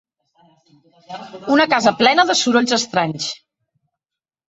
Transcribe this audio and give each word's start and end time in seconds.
Una 1.57 1.69
casa 1.75 1.95
plena 2.01 2.27
de 2.33 2.39
sorolls 2.43 2.77
estranys. 2.83 3.33